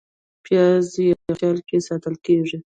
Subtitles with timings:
[0.43, 2.57] پیاز یخچال کې ساتل کېږي